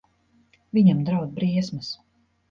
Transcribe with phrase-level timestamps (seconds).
[0.77, 1.91] Viņam draud briesmas.